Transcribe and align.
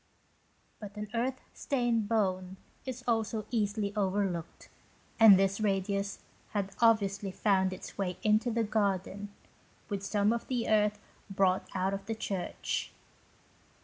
But 0.79 0.95
an 0.95 1.09
earth 1.13 1.39
stained 1.53 2.09
bone 2.09 2.57
is 2.87 3.03
also 3.07 3.45
easily 3.51 3.93
overlooked, 3.95 4.67
and 5.19 5.37
this 5.37 5.59
radius 5.61 6.17
had 6.53 6.71
obviously 6.79 7.29
found 7.29 7.71
its 7.71 7.99
way 7.99 8.17
into 8.23 8.49
the 8.49 8.63
garden 8.63 9.29
with 9.89 10.01
some 10.01 10.33
of 10.33 10.47
the 10.47 10.67
earth 10.67 10.97
brought 11.29 11.67
out 11.75 11.93
of 11.93 12.07
the 12.07 12.15
church. 12.15 12.91